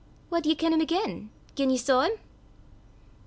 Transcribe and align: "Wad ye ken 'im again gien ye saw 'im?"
"Wad 0.31 0.47
ye 0.47 0.55
ken 0.55 0.73
'im 0.73 0.81
again 0.81 1.29
gien 1.53 1.69
ye 1.69 1.77
saw 1.77 2.01
'im?" 2.03 2.15